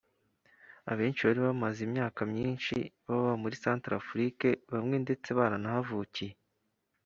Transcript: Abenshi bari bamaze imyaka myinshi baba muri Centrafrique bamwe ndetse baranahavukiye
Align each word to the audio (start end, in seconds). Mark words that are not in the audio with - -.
Abenshi 0.91 1.21
bari 1.27 1.39
bamaze 1.47 1.79
imyaka 1.87 2.21
myinshi 2.31 2.75
baba 3.07 3.33
muri 3.41 3.55
Centrafrique 3.63 4.49
bamwe 4.73 4.95
ndetse 5.05 5.29
baranahavukiye 5.37 6.33